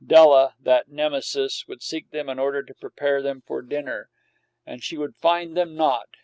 Della, 0.03 0.55
that 0.59 0.89
Nemesis,[43 0.89 1.67
1] 1.69 1.71
would 1.71 1.83
seek 1.83 2.09
them 2.09 2.27
in 2.27 2.39
order 2.39 2.63
to 2.63 2.73
prepare 2.73 3.21
them 3.21 3.43
for 3.45 3.61
dinner, 3.61 4.09
and 4.65 4.83
she 4.83 4.97
would 4.97 5.15
find 5.17 5.55
them 5.55 5.75
not. 5.75 6.07